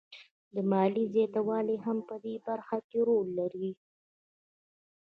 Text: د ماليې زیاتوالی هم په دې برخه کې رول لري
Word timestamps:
د 0.53 0.55
ماليې 0.71 1.05
زیاتوالی 1.15 1.77
هم 1.85 1.97
په 2.09 2.15
دې 2.23 2.35
برخه 2.47 2.77
کې 2.89 2.99
رول 3.07 3.27
لري 3.39 3.71